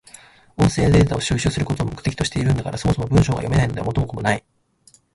[0.57, 4.43] 音声データを収集することを目的としているんだから、そもそも文章が読めないのでは元も子もない。